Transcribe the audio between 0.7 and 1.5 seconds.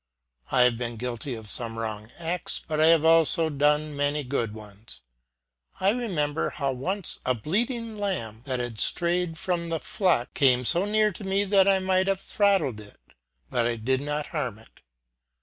been guilty of